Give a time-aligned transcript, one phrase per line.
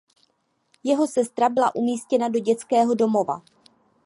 [0.83, 3.41] Jeho sestra byla umístěna do dětského domova.